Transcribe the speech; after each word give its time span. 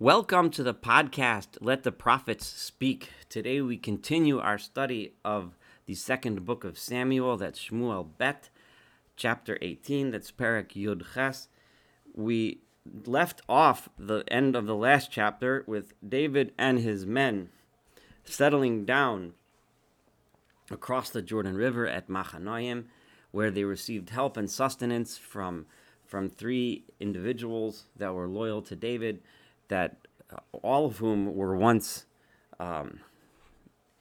Welcome 0.00 0.48
to 0.52 0.62
the 0.62 0.72
podcast, 0.72 1.58
Let 1.60 1.82
the 1.82 1.92
Prophets 1.92 2.46
Speak. 2.46 3.10
Today 3.28 3.60
we 3.60 3.76
continue 3.76 4.38
our 4.38 4.56
study 4.56 5.12
of 5.26 5.58
the 5.84 5.94
second 5.94 6.46
book 6.46 6.64
of 6.64 6.78
Samuel, 6.78 7.36
that's 7.36 7.66
Shmuel 7.66 8.08
Bet, 8.16 8.48
chapter 9.14 9.58
18, 9.60 10.10
that's 10.10 10.32
Perek 10.32 10.68
Yud 10.68 11.02
Ches. 11.12 11.48
We 12.14 12.62
left 13.04 13.42
off 13.46 13.90
the 13.98 14.24
end 14.28 14.56
of 14.56 14.64
the 14.64 14.74
last 14.74 15.10
chapter 15.12 15.64
with 15.66 15.92
David 16.08 16.54
and 16.56 16.78
his 16.78 17.04
men 17.04 17.50
settling 18.24 18.86
down 18.86 19.34
across 20.70 21.10
the 21.10 21.20
Jordan 21.20 21.56
River 21.56 21.86
at 21.86 22.08
Machanoim, 22.08 22.84
where 23.32 23.50
they 23.50 23.64
received 23.64 24.08
help 24.08 24.38
and 24.38 24.50
sustenance 24.50 25.18
from, 25.18 25.66
from 26.06 26.30
three 26.30 26.84
individuals 26.98 27.84
that 27.94 28.14
were 28.14 28.28
loyal 28.28 28.62
to 28.62 28.74
David 28.74 29.20
that 29.70 29.96
all 30.62 30.86
of 30.86 30.98
whom 30.98 31.34
were 31.34 31.56
once 31.56 32.04
um, 32.60 33.00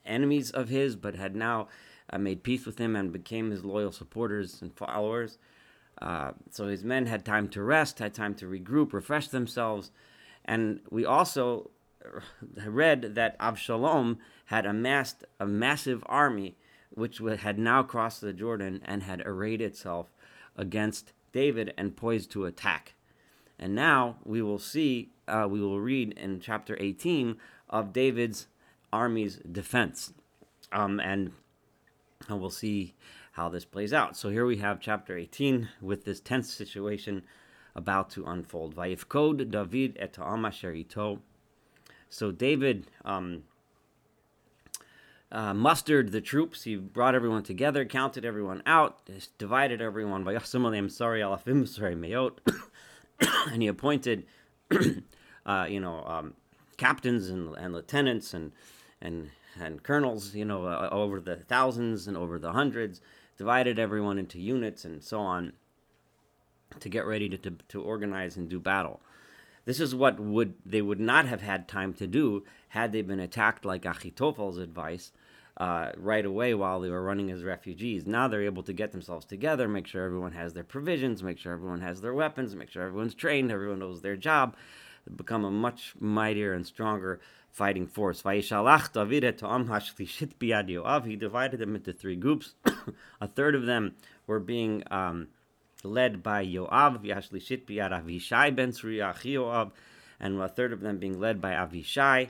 enemies 0.05 0.51
of 0.51 0.69
his, 0.69 0.95
but 0.95 1.15
had 1.15 1.35
now 1.35 1.69
uh, 2.11 2.17
made 2.17 2.43
peace 2.43 2.65
with 2.65 2.77
him 2.77 2.95
and 2.95 3.13
became 3.13 3.49
his 3.49 3.63
loyal 3.63 3.91
supporters 3.91 4.61
and 4.61 4.75
followers. 4.75 5.37
Uh, 6.01 6.31
so 6.49 6.67
his 6.67 6.83
men 6.83 7.05
had 7.05 7.25
time 7.25 7.47
to 7.49 7.63
rest, 7.63 7.99
had 7.99 8.13
time 8.13 8.35
to 8.35 8.45
regroup, 8.45 8.93
refresh 8.93 9.27
themselves. 9.29 9.91
And 10.45 10.81
we 10.89 11.05
also 11.05 11.71
read 12.65 13.15
that 13.15 13.35
Absalom 13.39 14.19
had 14.45 14.65
amassed 14.65 15.23
a 15.39 15.45
massive 15.45 16.03
army, 16.07 16.57
which 16.91 17.19
had 17.39 17.59
now 17.59 17.83
crossed 17.83 18.21
the 18.21 18.33
Jordan 18.33 18.81
and 18.85 19.03
had 19.03 19.21
arrayed 19.25 19.61
itself 19.61 20.11
against 20.55 21.13
David 21.31 21.73
and 21.77 21.95
poised 21.95 22.31
to 22.31 22.45
attack. 22.45 22.95
And 23.59 23.75
now 23.75 24.17
we 24.23 24.41
will 24.41 24.57
see, 24.59 25.11
uh, 25.29 25.47
we 25.47 25.61
will 25.61 25.79
read 25.79 26.13
in 26.13 26.39
chapter 26.39 26.75
18 26.79 27.37
of 27.69 27.93
David's 27.93 28.47
army's 28.91 29.37
defense. 29.37 30.13
Um, 30.71 30.99
and 30.99 31.31
we'll 32.29 32.49
see 32.49 32.95
how 33.33 33.49
this 33.49 33.65
plays 33.65 33.93
out. 33.93 34.17
So 34.17 34.29
here 34.29 34.45
we 34.45 34.57
have 34.57 34.79
chapter 34.79 35.17
18 35.17 35.69
with 35.81 36.05
this 36.05 36.19
tense 36.19 36.51
situation 36.51 37.23
about 37.75 38.09
to 38.11 38.25
unfold. 38.25 38.75
Vayifkod 38.75 39.51
David 39.51 39.97
et 39.99 40.17
So 42.09 42.31
David 42.31 42.87
um, 43.05 43.43
uh, 45.31 45.53
mustered 45.53 46.11
the 46.11 46.21
troops. 46.21 46.63
He 46.63 46.75
brought 46.75 47.15
everyone 47.15 47.43
together, 47.43 47.85
counted 47.85 48.25
everyone 48.25 48.63
out, 48.65 49.07
divided 49.37 49.81
everyone. 49.81 50.23
sorry, 50.89 51.21
and 53.51 53.61
he 53.61 53.67
appointed, 53.67 54.25
uh, 55.45 55.65
you 55.69 55.79
know, 55.79 56.03
um, 56.05 56.33
captains 56.77 57.29
and, 57.29 57.55
and 57.55 57.73
lieutenants 57.73 58.33
and 58.33 58.51
and 59.01 59.29
and 59.59 59.83
colonels, 59.83 60.35
you 60.35 60.45
know, 60.45 60.65
uh, 60.65 60.89
over 60.91 61.19
the 61.19 61.35
thousands 61.35 62.07
and 62.07 62.15
over 62.15 62.39
the 62.39 62.53
hundreds, 62.53 63.01
divided 63.37 63.79
everyone 63.79 64.17
into 64.17 64.39
units 64.39 64.85
and 64.85 65.03
so 65.03 65.19
on 65.19 65.53
to 66.79 66.89
get 66.89 67.05
ready 67.05 67.27
to, 67.29 67.37
to, 67.37 67.51
to 67.67 67.81
organize 67.81 68.37
and 68.37 68.49
do 68.49 68.59
battle. 68.59 69.01
This 69.65 69.79
is 69.79 69.93
what 69.93 70.19
would 70.19 70.53
they 70.65 70.81
would 70.81 70.99
not 70.99 71.25
have 71.25 71.41
had 71.41 71.67
time 71.67 71.93
to 71.95 72.07
do 72.07 72.43
had 72.69 72.91
they 72.91 73.01
been 73.01 73.19
attacked 73.19 73.65
like 73.65 73.83
Achitophel's 73.83 74.57
advice 74.57 75.11
uh, 75.57 75.91
right 75.97 76.25
away 76.25 76.53
while 76.53 76.79
they 76.79 76.89
were 76.89 77.03
running 77.03 77.29
as 77.29 77.43
refugees. 77.43 78.07
Now 78.07 78.27
they're 78.27 78.43
able 78.43 78.63
to 78.63 78.73
get 78.73 78.91
themselves 78.91 79.25
together, 79.25 79.67
make 79.67 79.87
sure 79.87 80.05
everyone 80.05 80.31
has 80.31 80.53
their 80.53 80.63
provisions, 80.63 81.21
make 81.21 81.37
sure 81.37 81.53
everyone 81.53 81.81
has 81.81 82.01
their 82.01 82.13
weapons, 82.13 82.55
make 82.55 82.69
sure 82.69 82.83
everyone's 82.83 83.13
trained, 83.13 83.51
everyone 83.51 83.79
knows 83.79 84.01
their 84.01 84.15
job, 84.15 84.55
become 85.15 85.45
a 85.45 85.51
much 85.51 85.93
mightier 85.99 86.53
and 86.53 86.65
stronger 86.65 87.19
fighting 87.51 87.87
force. 87.87 88.23
He 88.23 88.41
divided 91.15 91.59
them 91.59 91.75
into 91.75 91.93
three 91.93 92.15
groups. 92.15 92.55
a 93.21 93.27
third 93.27 93.55
of 93.55 93.65
them 93.65 93.95
were 94.27 94.39
being 94.39 94.83
um, 94.91 95.27
led 95.83 96.23
by 96.23 96.45
Yoav, 96.45 97.03
Avishai 97.03 98.55
ben 98.55 98.71
Yoav, 98.71 99.71
and 100.19 100.39
a 100.41 100.47
third 100.47 100.73
of 100.73 100.81
them 100.81 100.97
being 100.97 101.19
led 101.19 101.41
by 101.41 101.51
Avishai. 101.51 102.29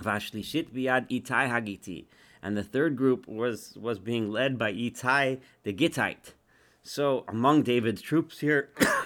Vashlishit 0.00 0.70
biad 0.70 1.08
Itai 1.08 1.48
Hagiti. 1.48 2.06
And 2.42 2.56
the 2.56 2.64
third 2.64 2.96
group 2.96 3.28
was, 3.28 3.76
was 3.80 4.00
being 4.00 4.30
led 4.30 4.58
by 4.58 4.72
Itai 4.72 5.40
the 5.62 5.72
Gittite. 5.72 6.32
So 6.82 7.24
among 7.28 7.62
David's 7.62 8.02
troops 8.02 8.40
here 8.40 8.70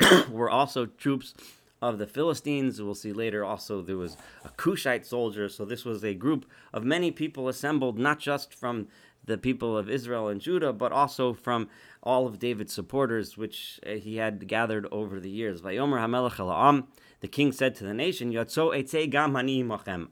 were 0.30 0.50
also 0.50 0.86
troops 0.86 1.34
of 1.82 1.98
the 1.98 2.06
Philistines. 2.06 2.80
We'll 2.80 2.94
see 2.94 3.12
later 3.12 3.44
also 3.44 3.82
there 3.82 3.98
was 3.98 4.16
a 4.44 4.48
Cushite 4.50 5.04
soldier. 5.04 5.48
So 5.48 5.64
this 5.66 5.84
was 5.84 6.02
a 6.04 6.14
group 6.14 6.46
of 6.72 6.84
many 6.84 7.10
people 7.10 7.48
assembled, 7.48 7.98
not 7.98 8.20
just 8.20 8.54
from 8.54 8.86
the 9.24 9.36
people 9.36 9.76
of 9.76 9.90
Israel 9.90 10.28
and 10.28 10.40
Judah, 10.40 10.72
but 10.72 10.92
also 10.92 11.32
from 11.34 11.68
all 12.02 12.26
of 12.26 12.38
David's 12.38 12.72
supporters, 12.72 13.36
which 13.36 13.78
uh, 13.86 13.90
he 13.90 14.16
had 14.16 14.48
gathered 14.48 14.86
over 14.90 15.20
the 15.20 15.30
years. 15.30 15.60
The 15.62 17.28
king 17.30 17.52
said 17.52 17.74
to 17.76 17.84
the 17.84 17.94
nation, 17.94 18.36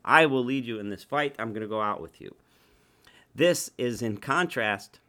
I 0.04 0.26
will 0.26 0.44
lead 0.44 0.64
you 0.64 0.78
in 0.78 0.90
this 0.90 1.02
fight. 1.04 1.34
I'm 1.38 1.52
going 1.52 1.62
to 1.62 1.68
go 1.68 1.80
out 1.80 2.00
with 2.00 2.20
you. 2.20 2.34
This 3.34 3.70
is 3.78 4.02
in 4.02 4.18
contrast, 4.18 5.00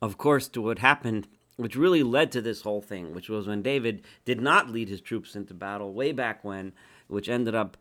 of 0.00 0.16
course, 0.18 0.48
to 0.48 0.62
what 0.62 0.78
happened, 0.78 1.28
which 1.56 1.76
really 1.76 2.02
led 2.02 2.32
to 2.32 2.40
this 2.40 2.62
whole 2.62 2.80
thing, 2.80 3.14
which 3.14 3.28
was 3.28 3.46
when 3.46 3.62
David 3.62 4.02
did 4.24 4.40
not 4.40 4.70
lead 4.70 4.88
his 4.88 5.00
troops 5.00 5.36
into 5.36 5.54
battle 5.54 5.92
way 5.92 6.12
back 6.12 6.44
when, 6.44 6.72
which 7.06 7.28
ended 7.28 7.54
up 7.54 7.76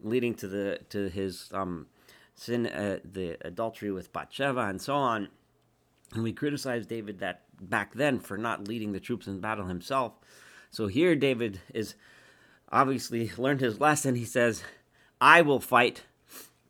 leading 0.00 0.34
to 0.34 0.48
the 0.48 0.80
to 0.90 1.08
his 1.08 1.50
um, 1.52 1.86
sin, 2.34 2.66
uh, 2.66 2.98
the 3.04 3.36
adultery 3.44 3.90
with 3.90 4.12
Bathsheba, 4.12 4.60
and 4.60 4.80
so 4.80 4.94
on. 4.94 5.28
And 6.14 6.22
we 6.22 6.32
criticized 6.32 6.88
David 6.88 7.18
that 7.18 7.42
back 7.60 7.94
then 7.94 8.20
for 8.20 8.38
not 8.38 8.68
leading 8.68 8.92
the 8.92 9.00
troops 9.00 9.26
in 9.26 9.40
battle 9.40 9.66
himself. 9.66 10.12
So 10.70 10.86
here 10.86 11.16
David 11.16 11.60
is 11.74 11.94
obviously 12.70 13.32
learned 13.36 13.60
his 13.60 13.80
lesson. 13.80 14.14
He 14.14 14.24
says, 14.24 14.62
I 15.20 15.42
will 15.42 15.60
fight 15.60 16.02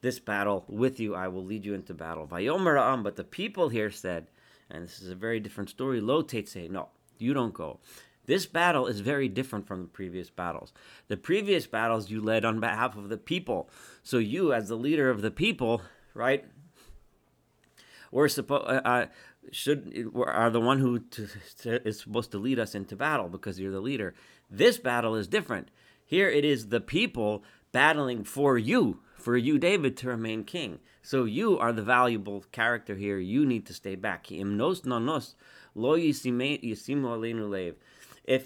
this 0.00 0.18
battle 0.18 0.64
with 0.68 1.00
you. 1.00 1.14
I 1.14 1.28
will 1.28 1.44
lead 1.44 1.64
you 1.64 1.74
into 1.74 1.92
battle. 1.92 2.26
Vayomer 2.26 3.02
but 3.02 3.16
the 3.16 3.24
people 3.24 3.68
here 3.68 3.90
said, 3.90 4.28
and 4.70 4.84
this 4.84 5.00
is 5.00 5.10
a 5.10 5.14
very 5.14 5.40
different 5.40 5.70
story, 5.70 6.00
Lo 6.00 6.26
say, 6.26 6.68
no, 6.68 6.88
you 7.18 7.34
don't 7.34 7.54
go. 7.54 7.78
This 8.26 8.46
battle 8.46 8.86
is 8.86 9.00
very 9.00 9.28
different 9.28 9.66
from 9.66 9.82
the 9.82 9.88
previous 9.88 10.30
battles. 10.30 10.72
The 11.08 11.16
previous 11.16 11.66
battles 11.66 12.10
you 12.10 12.20
led 12.20 12.44
on 12.44 12.58
behalf 12.58 12.96
of 12.96 13.08
the 13.08 13.16
people. 13.16 13.70
So 14.02 14.18
you, 14.18 14.52
as 14.52 14.68
the 14.68 14.76
leader 14.76 15.10
of 15.10 15.22
the 15.22 15.30
people, 15.30 15.82
right, 16.12 16.44
were 18.10 18.28
supposed 18.28 18.66
uh, 18.66 18.80
uh, 18.84 19.06
should 19.52 20.10
are 20.24 20.50
the 20.50 20.60
one 20.60 20.80
who 20.80 20.98
to, 20.98 21.28
to, 21.62 21.86
is 21.86 22.00
supposed 22.00 22.32
to 22.32 22.38
lead 22.38 22.58
us 22.58 22.74
into 22.74 22.96
battle 22.96 23.28
because 23.28 23.60
you're 23.60 23.72
the 23.72 23.80
leader. 23.80 24.14
This 24.50 24.78
battle 24.78 25.14
is 25.14 25.28
different. 25.28 25.70
Here 26.04 26.28
it 26.28 26.44
is 26.44 26.68
the 26.68 26.80
people 26.80 27.44
battling 27.72 28.24
for 28.24 28.58
you, 28.58 29.00
for 29.16 29.36
you, 29.36 29.58
David, 29.58 29.96
to 29.98 30.08
remain 30.08 30.44
king. 30.44 30.78
So 31.06 31.22
you 31.22 31.56
are 31.56 31.72
the 31.72 31.84
valuable 31.84 32.44
character 32.50 32.96
here. 32.96 33.20
You 33.20 33.46
need 33.46 33.64
to 33.66 33.74
stay 33.74 33.94
back. 33.94 34.32
If 34.32 34.48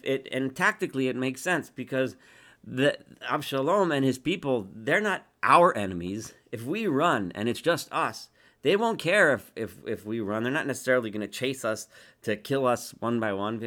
it 0.05 0.29
and 0.31 0.55
tactically 0.55 1.09
it 1.09 1.17
makes 1.17 1.41
sense 1.41 1.71
because 1.71 2.17
the 2.63 2.99
Absalom 3.27 3.91
and 3.91 4.05
his 4.05 4.19
people, 4.19 4.69
they're 4.75 5.01
not 5.01 5.25
our 5.43 5.75
enemies. 5.75 6.35
If 6.53 6.67
we 6.67 6.87
run 6.87 7.33
and 7.35 7.49
it's 7.49 7.63
just 7.63 7.91
us, 7.91 8.29
they 8.61 8.77
won't 8.77 8.99
care 8.99 9.33
if, 9.33 9.51
if, 9.57 9.79
if 9.87 10.05
we 10.05 10.21
run. 10.21 10.43
They're 10.43 10.53
not 10.53 10.67
necessarily 10.67 11.09
going 11.09 11.23
to 11.23 11.29
chase 11.29 11.65
us 11.65 11.89
to 12.25 12.37
kill 12.37 12.67
us 12.67 12.91
one 12.99 13.19
by 13.19 13.33
one. 13.33 13.59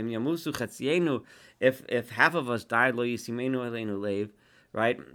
If 1.59 1.83
if 1.89 2.11
half 2.11 2.35
of 2.35 2.47
us 2.47 2.63
died, 2.63 2.95
right? 2.95 3.19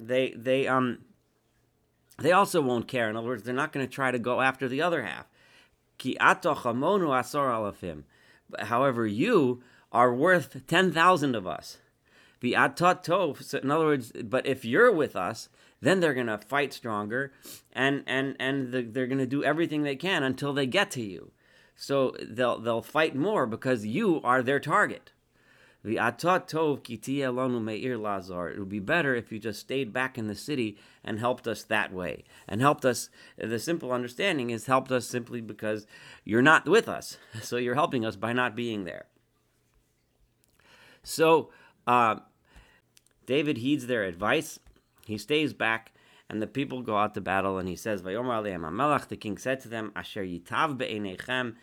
They 0.09 0.35
they 0.37 0.67
um 0.67 0.99
they 2.19 2.33
also 2.33 2.61
won't 2.61 2.89
care. 2.89 3.09
In 3.09 3.17
other 3.17 3.29
words, 3.29 3.45
they're 3.45 3.55
not 3.55 3.73
going 3.73 3.87
to 3.87 3.93
try 3.93 4.11
to 4.11 4.19
go 4.19 4.41
after 4.41 4.69
the 4.69 4.83
other 4.83 5.03
half. 5.03 5.27
Ki 5.99 6.17
atochamonu 6.21 7.09
asor 7.09 7.51
alafim. 7.51 8.03
However, 8.67 9.07
you 9.07 9.63
are 9.93 10.15
worth 10.15 10.67
ten 10.67 10.93
thousand 10.93 11.35
of 11.35 11.47
us. 11.47 11.79
The 12.41 12.53
atot. 12.53 13.63
In 13.63 13.71
other 13.71 13.85
words, 13.85 14.13
but 14.25 14.47
if 14.47 14.65
you're 14.65 14.93
with 14.93 15.17
us, 15.17 15.49
then 15.81 16.01
they're 16.01 16.15
gonna 16.15 16.39
fight 16.39 16.73
stronger, 16.73 17.33
and 17.73 18.03
and 18.07 18.37
and 18.39 18.73
the, 18.73 18.83
they're 18.83 19.07
gonna 19.07 19.27
do 19.27 19.45
everything 19.45 19.83
they 19.83 19.97
can 19.97 20.23
until 20.23 20.53
they 20.53 20.67
get 20.67 20.91
to 20.93 21.03
you. 21.03 21.33
So 21.77 22.17
they'll 22.21 22.59
they'll 22.59 22.83
fight 22.83 23.15
more 23.15 23.47
because 23.47 23.87
you 23.87 24.21
are 24.23 24.43
their 24.43 24.61
target. 24.61 25.13
It 25.85 25.99
would 28.59 28.69
be 28.69 28.81
better 28.81 29.15
if 29.15 29.33
you 29.33 29.39
just 29.39 29.61
stayed 29.61 29.93
back 29.93 30.19
in 30.19 30.27
the 30.27 30.35
city 30.35 30.77
and 31.05 31.19
helped 31.19 31.47
us 31.47 31.63
that 31.65 31.93
way, 31.93 32.25
and 32.47 32.61
helped 32.61 32.85
us. 32.85 33.11
The 33.37 33.59
simple 33.59 33.93
understanding 33.93 34.51
is 34.51 34.67
helped 34.67 34.91
us 34.91 35.07
simply 35.07 35.41
because 35.41 35.87
you're 36.25 36.43
not 36.43 36.69
with 36.69 36.89
us, 36.89 37.19
so 37.43 37.57
you're 37.57 37.75
helping 37.75 38.05
us 38.05 38.17
by 38.17 38.33
not 38.33 38.57
being 38.57 38.85
there. 38.85 39.07
So. 41.03 41.51
Uh, 41.87 42.17
David 43.29 43.59
heeds 43.59 43.87
their 43.87 44.05
advice. 44.05 44.59
He 45.05 45.19
stays 45.19 45.53
back, 45.53 45.93
and 46.31 46.41
the 46.41 46.47
people 46.47 46.81
go 46.81 46.97
out 46.97 47.13
to 47.13 47.21
battle. 47.21 47.59
And 47.59 47.69
he 47.69 47.77
says. 47.77 48.03
The 48.03 49.19
king 49.21 49.37
said 49.37 49.61
to 49.61 49.69
them, 49.69 49.93
"Asher 49.95 50.25
yitav 50.25 51.57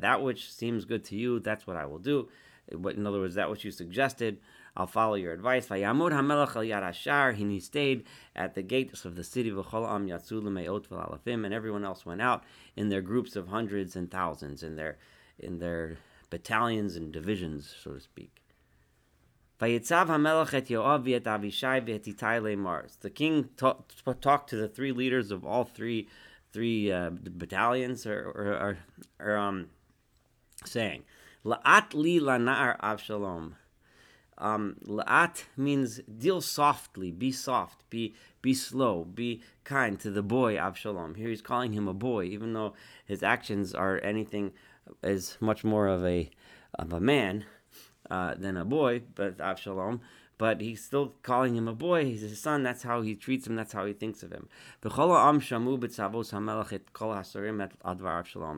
That 0.00 0.22
which 0.22 0.52
seems 0.52 0.84
good 0.84 1.04
to 1.04 1.16
you, 1.16 1.40
that's 1.40 1.66
what 1.66 1.78
I 1.78 1.86
will 1.86 1.98
do. 1.98 2.28
In 2.72 3.06
other 3.06 3.20
words, 3.20 3.34
that 3.34 3.50
which 3.50 3.64
you 3.64 3.70
suggested." 3.70 4.38
I'll 4.76 4.86
follow 4.86 5.14
your 5.14 5.32
advice. 5.32 5.66
Vayamud 5.66 6.12
Hamelach 6.12 6.56
al 6.56 6.62
Yad 6.62 6.82
Hashar. 6.82 7.34
He 7.34 7.60
stayed 7.60 8.04
at 8.34 8.54
the 8.54 8.62
gates 8.62 9.04
of 9.04 9.16
the 9.16 9.24
city 9.24 9.50
of 9.50 9.58
Am 9.58 10.06
Yatzul 10.06 10.44
Me'ot 10.44 10.88
Alafim, 10.88 11.44
and 11.44 11.52
everyone 11.52 11.84
else 11.84 12.06
went 12.06 12.22
out 12.22 12.42
in 12.74 12.88
their 12.88 13.02
groups 13.02 13.36
of 13.36 13.48
hundreds 13.48 13.96
and 13.96 14.10
thousands, 14.10 14.62
in 14.62 14.76
their 14.76 14.96
in 15.38 15.58
their 15.58 15.98
battalions 16.30 16.96
and 16.96 17.12
divisions, 17.12 17.74
so 17.82 17.92
to 17.92 18.00
speak. 18.00 18.42
Vayitzav 19.60 20.06
Hamelach 20.06 20.54
et 20.54 20.68
Yoav 20.68 21.12
et 21.14 21.24
Avishai 21.24 21.84
Itai 21.86 22.56
Mars. 22.56 22.96
The 23.00 23.10
king 23.10 23.50
talked 23.56 24.48
to 24.48 24.56
the 24.56 24.68
three 24.68 24.92
leaders 24.92 25.30
of 25.30 25.44
all 25.44 25.64
three 25.64 26.08
three 26.52 26.90
uh, 26.90 27.10
battalions, 27.10 28.06
or, 28.06 28.30
or, 28.34 28.52
or, 28.52 28.78
or 29.18 29.36
um, 29.36 29.70
saying, 30.64 31.02
La'at 31.44 31.94
li 31.94 32.20
lanar 32.20 32.78
Avshalom. 32.80 33.54
Um, 34.38 34.76
la'at 34.86 35.44
means 35.56 36.00
deal 36.00 36.40
softly, 36.40 37.10
be 37.10 37.30
soft, 37.30 37.88
be 37.90 38.14
be 38.40 38.54
slow, 38.54 39.04
be 39.04 39.42
kind 39.62 40.00
to 40.00 40.10
the 40.10 40.22
boy 40.22 40.56
Avshalom. 40.56 41.16
Here 41.16 41.28
he's 41.28 41.42
calling 41.42 41.72
him 41.72 41.86
a 41.86 41.94
boy, 41.94 42.24
even 42.24 42.52
though 42.52 42.74
his 43.04 43.22
actions 43.22 43.74
are 43.74 44.00
anything 44.02 44.52
as 45.02 45.36
much 45.40 45.64
more 45.64 45.86
of 45.86 46.04
a 46.04 46.30
of 46.74 46.92
a 46.92 47.00
man 47.00 47.44
uh, 48.10 48.34
than 48.34 48.56
a 48.56 48.64
boy, 48.64 49.02
but 49.14 49.38
Avshalom. 49.38 50.00
But 50.38 50.60
he's 50.60 50.84
still 50.84 51.14
calling 51.22 51.54
him 51.54 51.68
a 51.68 51.74
boy. 51.74 52.04
He's 52.04 52.22
his 52.22 52.40
son. 52.40 52.64
That's 52.64 52.82
how 52.82 53.02
he 53.02 53.14
treats 53.14 53.46
him. 53.46 53.54
That's 53.54 53.72
how 53.72 53.86
he 53.86 53.92
thinks 53.92 54.24
of 54.24 54.32
him. 54.32 54.48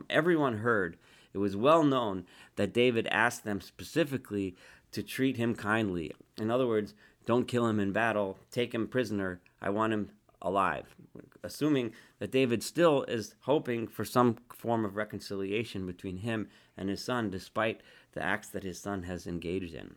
Everyone 0.09 0.57
heard. 0.57 0.97
It 1.35 1.39
was 1.39 1.57
well 1.57 1.83
known 1.83 2.25
that 2.55 2.73
David 2.73 3.07
asked 3.11 3.43
them 3.43 3.59
specifically 3.59 4.55
to 4.93 5.03
treat 5.03 5.35
him 5.35 5.53
kindly. 5.53 6.13
In 6.37 6.49
other 6.49 6.65
words, 6.65 6.93
don't 7.25 7.45
kill 7.45 7.67
him 7.67 7.77
in 7.77 7.91
battle, 7.91 8.39
take 8.51 8.73
him 8.73 8.87
prisoner. 8.87 9.41
I 9.61 9.69
want 9.69 9.91
him 9.91 10.11
alive. 10.41 10.95
Assuming 11.43 11.91
that 12.19 12.31
David 12.31 12.63
still 12.63 13.03
is 13.03 13.35
hoping 13.41 13.85
for 13.85 14.05
some 14.05 14.37
form 14.55 14.85
of 14.85 14.95
reconciliation 14.95 15.85
between 15.85 16.19
him 16.19 16.47
and 16.77 16.87
his 16.87 17.03
son, 17.03 17.29
despite 17.29 17.81
the 18.13 18.23
acts 18.23 18.47
that 18.51 18.63
his 18.63 18.79
son 18.79 19.03
has 19.03 19.27
engaged 19.27 19.73
in. 19.73 19.95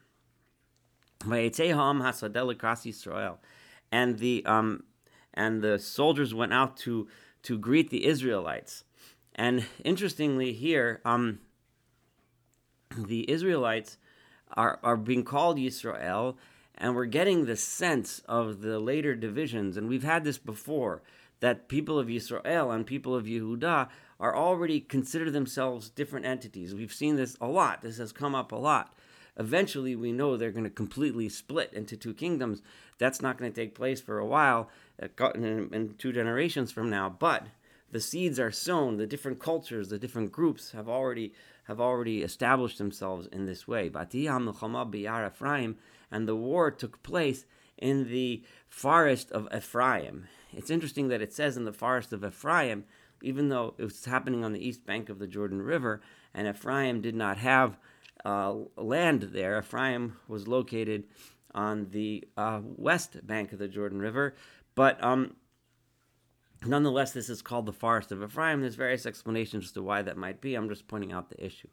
And 3.92 4.18
the 4.18 4.44
um, 4.44 4.82
and 5.34 5.62
the 5.62 5.78
soldiers 5.78 6.34
went 6.34 6.52
out 6.52 6.76
to 6.78 7.06
to 7.44 7.56
greet 7.56 7.90
the 7.90 8.06
Israelites. 8.06 8.82
And 9.38 9.64
interestingly, 9.84 10.52
here, 10.52 11.00
um, 11.04 11.38
the 12.96 13.30
Israelites 13.30 13.96
are, 14.54 14.80
are 14.82 14.96
being 14.96 15.22
called 15.22 15.58
Yisrael, 15.58 16.34
and 16.76 16.96
we're 16.96 17.06
getting 17.06 17.44
the 17.44 17.54
sense 17.54 18.20
of 18.28 18.62
the 18.62 18.80
later 18.80 19.14
divisions, 19.14 19.76
and 19.76 19.88
we've 19.88 20.02
had 20.02 20.24
this 20.24 20.38
before, 20.38 21.02
that 21.38 21.68
people 21.68 22.00
of 22.00 22.08
Yisrael 22.08 22.74
and 22.74 22.84
people 22.84 23.14
of 23.14 23.26
Yehuda 23.26 23.88
are 24.18 24.36
already 24.36 24.80
consider 24.80 25.30
themselves 25.30 25.88
different 25.88 26.26
entities. 26.26 26.74
We've 26.74 26.92
seen 26.92 27.14
this 27.14 27.36
a 27.40 27.46
lot. 27.46 27.80
This 27.80 27.98
has 27.98 28.10
come 28.10 28.34
up 28.34 28.50
a 28.50 28.56
lot. 28.56 28.92
Eventually, 29.36 29.94
we 29.94 30.10
know 30.10 30.36
they're 30.36 30.50
going 30.50 30.64
to 30.64 30.70
completely 30.70 31.28
split 31.28 31.72
into 31.72 31.96
two 31.96 32.12
kingdoms. 32.12 32.60
That's 32.98 33.22
not 33.22 33.38
going 33.38 33.52
to 33.52 33.60
take 33.60 33.76
place 33.76 34.00
for 34.00 34.18
a 34.18 34.26
while, 34.26 34.68
uh, 35.00 35.30
in 35.36 35.94
two 35.96 36.12
generations 36.12 36.72
from 36.72 36.90
now. 36.90 37.08
But 37.08 37.46
the 37.90 38.00
seeds 38.00 38.38
are 38.38 38.50
sown. 38.50 38.96
The 38.96 39.06
different 39.06 39.38
cultures, 39.38 39.88
the 39.88 39.98
different 39.98 40.32
groups 40.32 40.72
have 40.72 40.88
already 40.88 41.32
have 41.64 41.80
already 41.80 42.22
established 42.22 42.78
themselves 42.78 43.26
in 43.26 43.44
this 43.44 43.68
way. 43.68 43.90
And 46.10 46.28
the 46.28 46.36
war 46.36 46.70
took 46.70 47.02
place 47.02 47.44
in 47.76 48.10
the 48.10 48.42
forest 48.68 49.30
of 49.32 49.48
Ephraim. 49.54 50.26
It's 50.52 50.70
interesting 50.70 51.08
that 51.08 51.20
it 51.20 51.34
says 51.34 51.58
in 51.58 51.64
the 51.64 51.72
forest 51.72 52.12
of 52.12 52.24
Ephraim, 52.24 52.84
even 53.22 53.50
though 53.50 53.74
it 53.76 53.84
was 53.84 54.04
happening 54.06 54.44
on 54.44 54.52
the 54.52 54.66
east 54.66 54.86
bank 54.86 55.10
of 55.10 55.18
the 55.18 55.26
Jordan 55.26 55.60
River, 55.60 56.00
and 56.32 56.48
Ephraim 56.48 57.02
did 57.02 57.14
not 57.14 57.36
have 57.38 57.78
uh, 58.24 58.54
land 58.76 59.30
there. 59.32 59.58
Ephraim 59.58 60.16
was 60.26 60.48
located 60.48 61.04
on 61.54 61.88
the 61.90 62.24
uh, 62.36 62.60
west 62.62 63.26
bank 63.26 63.52
of 63.52 63.58
the 63.58 63.68
Jordan 63.68 64.00
River, 64.00 64.34
but 64.74 65.02
um, 65.02 65.34
Nonetheless, 66.66 67.12
this 67.12 67.30
is 67.30 67.40
called 67.40 67.66
the 67.66 67.72
Forest 67.72 68.10
of 68.10 68.22
Ephraim. 68.22 68.60
There's 68.60 68.74
various 68.74 69.06
explanations 69.06 69.66
as 69.66 69.72
to 69.72 69.82
why 69.82 70.02
that 70.02 70.16
might 70.16 70.40
be. 70.40 70.54
I'm 70.54 70.68
just 70.68 70.88
pointing 70.88 71.12
out 71.12 71.30
the 71.30 71.44
issue. 71.44 71.68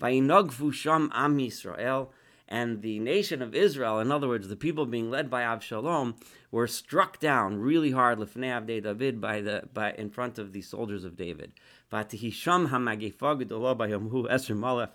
Vayinogvu 0.00 0.72
sham 0.72 1.10
am 1.14 1.38
Yisrael, 1.38 2.08
and 2.48 2.82
the 2.82 2.98
nation 2.98 3.40
of 3.40 3.54
Israel, 3.54 4.00
in 4.00 4.10
other 4.10 4.28
words, 4.28 4.48
the 4.48 4.56
people 4.56 4.86
being 4.86 5.08
led 5.08 5.30
by 5.30 5.42
Avshalom, 5.42 6.16
were 6.50 6.66
struck 6.66 7.20
down 7.20 7.58
really 7.58 7.92
hard 7.92 8.18
lefnei 8.18 8.50
avdei 8.60 8.82
David 8.82 9.20
by 9.20 9.40
the 9.40 9.68
by 9.72 9.92
in 9.92 10.10
front 10.10 10.38
of 10.38 10.52
the 10.52 10.62
soldiers 10.62 11.04
of 11.04 11.16
David. 11.16 11.52
Vatihisham 11.92 12.68
hamagefa 12.68 13.40
gedolah 13.40 13.76
bayomhu 13.76 14.28
esrim 14.28 14.58
malef, 14.58 14.90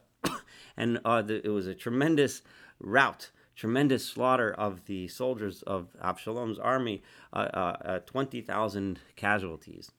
and 0.77 0.99
uh, 1.05 1.21
the, 1.21 1.43
it 1.45 1.49
was 1.49 1.65
a 1.65 1.73
tremendous 1.73 2.41
rout, 2.79 3.31
tremendous 3.59 4.05
slaughter 4.05 4.53
of 4.53 4.85
the 4.85 5.05
soldiers 5.09 5.61
of 5.63 5.89
Absalom's 6.01 6.57
army, 6.57 7.03
uh, 7.33 7.49
uh, 7.53 7.77
uh 7.83 7.99
20,000 7.99 8.99
casualties. 9.17 9.91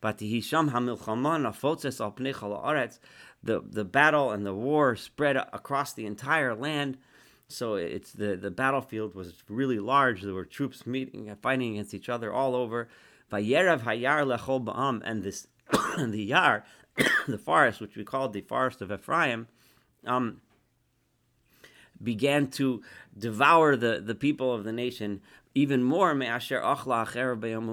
But 0.00 0.18
the 0.18 0.26
the 3.60 3.84
battle 3.84 4.30
and 4.32 4.44
the 4.44 4.54
war 4.54 4.96
spread 4.96 5.36
across 5.36 5.92
the 5.92 6.04
entire 6.04 6.54
land. 6.54 6.98
So 7.48 7.76
it's 7.76 8.12
the, 8.12 8.36
the 8.36 8.50
battlefield 8.50 9.14
was 9.14 9.44
really 9.48 9.78
large. 9.78 10.22
There 10.22 10.34
were 10.34 10.44
troops 10.44 10.84
meeting 10.84 11.28
and 11.28 11.40
fighting 11.40 11.74
against 11.74 11.94
each 11.94 12.08
other 12.08 12.32
all 12.32 12.56
over. 12.56 12.88
Hayar 13.82 14.20
and 15.04 15.22
this 15.22 15.46
the 15.96 16.24
yar, 16.24 16.64
the 17.28 17.38
forest, 17.38 17.80
which 17.80 17.96
we 17.96 18.04
called 18.04 18.32
the 18.32 18.40
forest 18.42 18.82
of 18.82 18.90
Ephraim, 18.90 19.46
um, 20.04 20.40
began 22.02 22.48
to 22.48 22.82
devour 23.18 23.76
the, 23.76 24.02
the 24.04 24.14
people 24.14 24.52
of 24.52 24.64
the 24.64 24.72
nation 24.72 25.20
even 25.54 25.82
more 25.82 26.14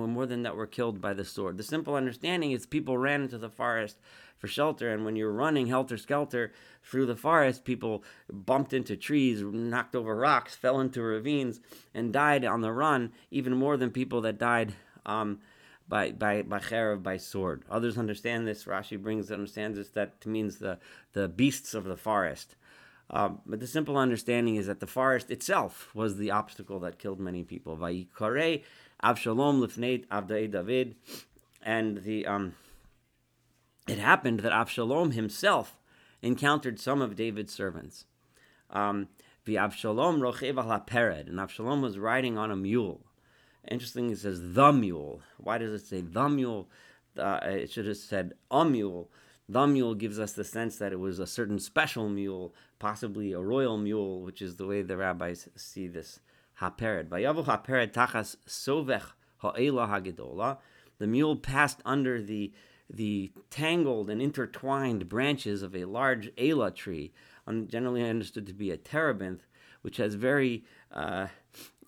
more 0.08 0.26
than 0.26 0.44
that 0.44 0.56
were 0.56 0.66
killed 0.66 1.02
by 1.02 1.14
the 1.14 1.26
sword. 1.26 1.58
The 1.58 1.64
simple 1.64 1.96
understanding 1.96 2.52
is 2.52 2.66
people 2.66 2.98
ran 2.98 3.24
into 3.24 3.38
the 3.38 3.50
forest 3.50 3.98
for 4.38 4.48
shelter, 4.48 4.94
and 4.94 5.04
when 5.04 5.18
you're 5.18 5.32
running 5.32 5.68
helter 5.68 5.98
skelter 5.98 6.54
through 6.82 7.06
the 7.06 7.16
forest, 7.16 7.66
people 7.66 8.04
bumped 8.32 8.74
into 8.74 8.96
trees, 8.96 9.42
knocked 9.42 9.96
over 9.96 10.16
rocks, 10.16 10.56
fell 10.56 10.80
into 10.80 11.02
ravines, 11.02 11.60
and 11.94 12.14
died 12.14 12.46
on 12.46 12.62
the 12.62 12.72
run, 12.72 13.12
even 13.32 13.54
more 13.54 13.76
than 13.76 13.92
people 13.92 14.22
that 14.22 14.38
died 14.38 14.74
um, 15.06 15.40
by 15.88 16.12
by 16.12 16.42
by 16.42 16.60
cherev, 16.60 17.04
by 17.04 17.18
sword. 17.18 17.64
Others 17.70 17.98
understand 17.98 18.48
this. 18.48 18.64
Rashi 18.64 19.02
brings 19.02 19.30
understands 19.32 19.78
this 19.78 19.90
that 19.90 20.26
means 20.26 20.58
the 20.58 20.80
the 21.12 21.28
beasts 21.28 21.74
of 21.74 21.84
the 21.84 21.98
forest. 21.98 22.56
Um, 23.10 23.42
but 23.46 23.60
the 23.60 23.68
simple 23.68 23.98
understanding 23.98 24.56
is 24.56 24.68
that 24.68 24.80
the 24.80 24.88
forest 24.88 25.30
itself 25.30 25.90
was 25.94 26.18
the 26.18 26.32
obstacle 26.32 26.80
that 26.80 27.00
killed 27.00 27.20
many 27.20 27.44
people. 27.44 27.78
Vayikare 27.78 28.64
Avshalom 29.04 29.60
lifneit 29.60 30.08
Avdei 30.08 30.50
David, 30.50 30.96
and 31.62 32.04
the 32.04 32.26
um, 32.26 32.56
it 33.88 34.00
happened 34.00 34.40
that 34.40 34.54
Avshalom 34.54 35.14
himself 35.14 35.78
encountered 36.22 36.80
some 36.80 37.02
of 37.02 37.16
David's 37.16 37.54
servants. 37.54 38.06
Um, 38.70 39.10
Avshalom 39.46 40.20
rochev 40.20 40.58
al 40.58 40.80
pered, 40.80 41.28
and 41.28 41.38
Avshalom 41.38 41.82
was 41.82 42.00
riding 42.00 42.38
on 42.38 42.50
a 42.50 42.56
mule. 42.56 43.02
Interesting, 43.70 44.10
it 44.10 44.20
says 44.20 44.40
the 44.54 44.72
mule. 44.72 45.22
Why 45.38 45.58
does 45.58 45.82
it 45.82 45.86
say 45.86 46.02
the 46.02 46.30
mule? 46.30 46.70
Uh, 47.18 47.40
it 47.44 47.72
should 47.72 47.86
have 47.86 47.98
said 47.98 48.34
a 48.50 48.66
mule. 48.66 49.10
The 49.50 49.68
mule 49.68 49.96
gives 49.96 50.20
us 50.20 50.34
the 50.34 50.44
sense 50.44 50.78
that 50.78 50.94
it 50.94 51.00
was 51.00 51.20
a 51.20 51.28
certain 51.28 51.60
special 51.60 52.08
mule, 52.08 52.54
possibly 52.80 53.34
a 53.34 53.40
royal 53.42 53.78
mule, 53.78 54.22
which 54.22 54.42
is 54.42 54.56
the 54.56 54.66
way 54.66 54.82
the 54.82 54.98
rabbis 54.98 55.50
see 55.56 55.88
this 55.88 56.20
hapered. 56.56 57.10
Vayavu 57.10 57.46
hapered 57.46 57.94
tachas 57.94 58.38
sovech 58.48 59.12
ha'ela 59.40 59.88
hagedola. 59.88 60.58
The 61.00 61.08
mule 61.08 61.36
passed 61.36 61.82
under 61.86 62.22
the 62.22 62.54
the 62.90 63.32
tangled 63.50 64.10
and 64.10 64.22
intertwined 64.22 65.10
branches 65.10 65.64
of 65.64 65.76
a 65.76 65.86
large 65.86 66.30
ela 66.38 66.70
tree, 66.70 67.12
generally 67.68 68.08
understood 68.08 68.46
to 68.46 68.54
be 68.54 68.72
a 68.72 68.78
terebinth, 68.78 69.48
which 69.82 69.98
has 69.98 70.16
very 70.16 70.64
uh, 70.92 71.28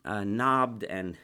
uh, 0.04 0.24
knobbed 0.24 0.84
and 0.84 1.18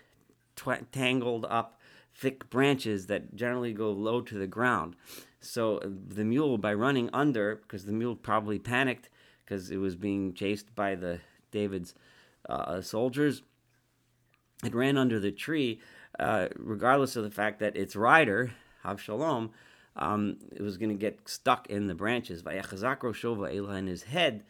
tw- 0.56 0.92
tangled 0.92 1.46
up 1.46 1.80
thick 2.16 2.50
branches 2.50 3.08
that 3.08 3.36
generally 3.36 3.74
go 3.74 3.92
low 3.92 4.22
to 4.22 4.38
the 4.38 4.48
ground. 4.48 4.96
So 5.40 5.78
uh, 5.78 5.88
the 6.08 6.24
mule, 6.24 6.58
by 6.58 6.74
running 6.74 7.10
under, 7.14 7.56
because 7.56 7.86
the 7.86 7.92
mule 7.92 8.16
probably 8.16 8.60
panicked 8.60 9.10
because 9.44 9.72
it 9.72 9.78
was 9.78 9.96
being 9.96 10.34
chased 10.34 10.74
by 10.76 10.96
the 10.96 11.20
David's 11.52 11.94
uh, 12.48 12.82
soldiers, 12.82 13.44
it 14.64 14.76
ran 14.76 14.98
under 14.98 15.20
the 15.20 15.32
tree, 15.32 15.82
uh, 16.20 16.48
regardless 16.56 17.16
of 17.16 17.24
the 17.24 17.32
fact 17.32 17.60
that 17.60 17.76
its 17.76 17.96
rider, 17.96 18.52
Avshalom, 18.86 19.50
um, 19.96 20.38
it 20.52 20.62
was 20.62 20.78
going 20.78 20.90
to 20.90 20.96
get 20.96 21.28
stuck 21.28 21.68
in 21.70 21.88
the 21.88 21.96
branches. 21.96 22.44
Vayachazakro 22.44 23.14
shova 23.14 23.54
Elah 23.54 23.76
in 23.76 23.88
his 23.88 24.04
head, 24.04 24.44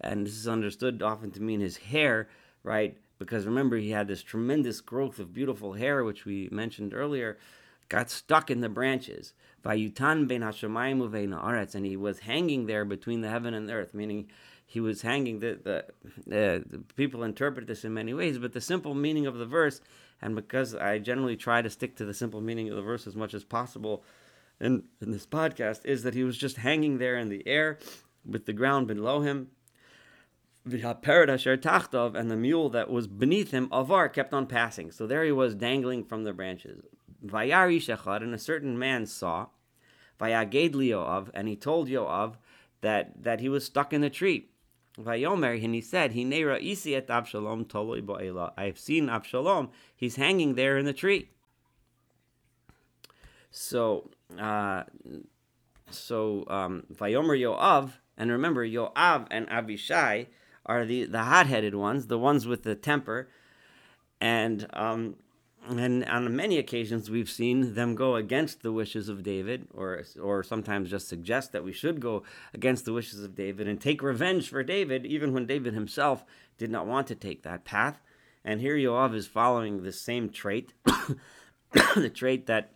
and 0.00 0.26
this 0.26 0.34
is 0.34 0.48
understood 0.48 1.02
often 1.02 1.30
to 1.32 1.42
mean 1.42 1.60
his 1.60 1.76
hair, 1.76 2.28
right? 2.62 2.96
Because 3.18 3.46
remember, 3.46 3.76
he 3.76 3.90
had 3.90 4.08
this 4.08 4.22
tremendous 4.22 4.80
growth 4.80 5.18
of 5.18 5.34
beautiful 5.34 5.72
hair, 5.72 6.04
which 6.04 6.24
we 6.24 6.48
mentioned 6.52 6.94
earlier, 6.94 7.38
got 7.88 8.10
stuck 8.10 8.50
in 8.50 8.60
the 8.60 8.68
branches. 8.68 9.32
Vayutan 9.64 10.28
ben 10.28 10.42
hashamayim 10.42 11.00
uvein 11.00 11.30
aretz, 11.30 11.74
and 11.74 11.84
he 11.84 11.96
was 11.96 12.20
hanging 12.20 12.66
there 12.66 12.84
between 12.84 13.20
the 13.20 13.28
heaven 13.28 13.54
and 13.54 13.68
the 13.68 13.72
earth, 13.72 13.94
meaning 13.94 14.28
he 14.64 14.80
was 14.80 15.02
hanging. 15.02 15.40
The, 15.40 15.58
the, 15.62 15.78
uh, 15.78 16.62
the 16.64 16.84
people 16.96 17.24
interpret 17.24 17.66
this 17.66 17.84
in 17.84 17.94
many 17.94 18.14
ways, 18.14 18.38
but 18.38 18.52
the 18.52 18.60
simple 18.60 18.94
meaning 18.94 19.26
of 19.26 19.36
the 19.36 19.46
verse, 19.46 19.80
and 20.22 20.36
because 20.36 20.74
I 20.74 20.98
generally 20.98 21.36
try 21.36 21.62
to 21.62 21.70
stick 21.70 21.96
to 21.96 22.04
the 22.04 22.14
simple 22.14 22.40
meaning 22.40 22.68
of 22.70 22.76
the 22.76 22.82
verse 22.82 23.06
as 23.06 23.16
much 23.16 23.34
as 23.34 23.44
possible 23.44 24.04
in, 24.60 24.84
in 25.00 25.10
this 25.10 25.26
podcast, 25.26 25.84
is 25.84 26.02
that 26.02 26.14
he 26.14 26.24
was 26.24 26.36
just 26.36 26.58
hanging 26.58 26.98
there 26.98 27.16
in 27.16 27.30
the 27.30 27.46
air 27.46 27.78
with 28.24 28.46
the 28.46 28.52
ground 28.52 28.86
below 28.86 29.22
him. 29.22 29.48
And 30.72 32.30
the 32.30 32.36
mule 32.36 32.68
that 32.70 32.90
was 32.90 33.06
beneath 33.06 33.50
him, 33.50 33.68
Avar, 33.72 34.08
kept 34.08 34.32
on 34.32 34.46
passing. 34.46 34.90
So 34.90 35.06
there 35.06 35.24
he 35.24 35.32
was 35.32 35.54
dangling 35.54 36.04
from 36.04 36.24
the 36.24 36.32
branches. 36.32 36.82
Vayari 37.24 37.78
Shechad, 37.78 38.22
and 38.22 38.34
a 38.34 38.38
certain 38.38 38.78
man 38.78 39.06
saw, 39.06 39.46
Vayaged 40.20 40.74
Yoav, 40.74 41.30
and 41.34 41.48
he 41.48 41.56
told 41.56 41.88
Yoav 41.88 42.34
that, 42.80 43.22
that 43.22 43.40
he 43.40 43.48
was 43.48 43.64
stuck 43.64 43.92
in 43.92 44.00
the 44.00 44.10
tree. 44.10 44.48
Vayomer, 44.98 45.62
and 45.62 45.74
he 45.74 45.80
said, 45.80 46.12
Hinera 46.12 46.60
isi 46.60 46.94
et 46.94 47.06
Avshalom 47.08 47.66
toloi 47.66 48.02
bo'ela. 48.02 48.52
I 48.56 48.64
have 48.64 48.78
seen 48.78 49.06
Avshalom, 49.06 49.70
he's 49.94 50.16
hanging 50.16 50.54
there 50.54 50.76
in 50.76 50.84
the 50.86 50.92
tree. 50.92 51.30
So, 53.50 54.10
uh, 54.38 54.84
so 55.90 56.44
um, 56.48 56.84
Vayomer 56.92 57.38
Yoav, 57.38 57.92
and 58.16 58.30
remember, 58.30 58.66
Yoav 58.66 59.28
and 59.30 59.48
Avishai 59.48 60.26
are 60.68 60.84
the, 60.84 61.06
the 61.06 61.22
hot 61.24 61.46
headed 61.46 61.74
ones, 61.74 62.06
the 62.06 62.18
ones 62.18 62.46
with 62.46 62.62
the 62.62 62.74
temper. 62.74 63.28
And 64.20 64.66
um, 64.72 65.16
and 65.66 66.04
on 66.04 66.34
many 66.34 66.58
occasions 66.58 67.10
we've 67.10 67.30
seen 67.30 67.74
them 67.74 67.94
go 67.94 68.16
against 68.16 68.62
the 68.62 68.72
wishes 68.72 69.08
of 69.08 69.22
David, 69.22 69.66
or 69.74 70.02
or 70.20 70.42
sometimes 70.42 70.90
just 70.90 71.08
suggest 71.08 71.52
that 71.52 71.64
we 71.64 71.72
should 71.72 72.00
go 72.00 72.22
against 72.54 72.84
the 72.84 72.92
wishes 72.92 73.22
of 73.22 73.34
David 73.34 73.68
and 73.68 73.80
take 73.80 74.02
revenge 74.02 74.48
for 74.48 74.62
David, 74.62 75.04
even 75.06 75.32
when 75.32 75.46
David 75.46 75.74
himself 75.74 76.24
did 76.56 76.70
not 76.70 76.86
want 76.86 77.06
to 77.08 77.14
take 77.14 77.42
that 77.42 77.64
path. 77.64 78.00
And 78.44 78.60
here 78.60 78.76
Yoav 78.76 79.14
is 79.14 79.26
following 79.26 79.82
the 79.82 79.92
same 79.92 80.30
trait, 80.30 80.72
the 81.72 82.10
trait 82.12 82.46
that 82.46 82.72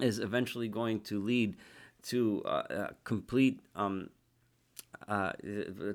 is 0.00 0.18
eventually 0.18 0.68
going 0.68 1.00
to 1.00 1.22
lead 1.22 1.56
to 2.04 2.42
uh, 2.44 2.62
a 2.70 2.94
complete. 3.04 3.60
Um, 3.74 4.10
uh, 5.08 5.32